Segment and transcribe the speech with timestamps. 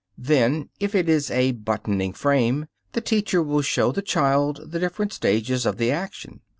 [0.17, 5.13] Then, if it is a buttoning frame, the teacher will show the child the different
[5.13, 6.41] stages of the action.